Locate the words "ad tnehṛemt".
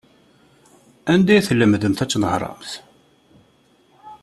2.03-2.71